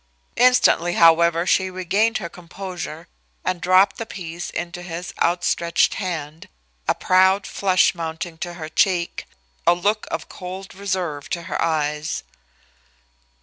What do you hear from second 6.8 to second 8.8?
a proud flush mounting to her